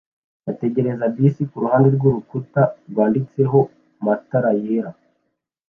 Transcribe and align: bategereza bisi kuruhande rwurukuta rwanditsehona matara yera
bategereza 0.45 1.05
bisi 1.15 1.41
kuruhande 1.49 1.87
rwurukuta 1.95 2.61
rwanditsehona 2.89 3.71
matara 4.05 4.49
yera 4.61 4.91